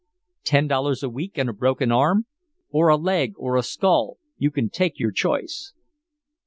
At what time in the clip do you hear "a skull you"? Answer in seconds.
3.55-4.49